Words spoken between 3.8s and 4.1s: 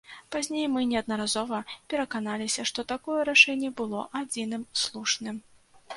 было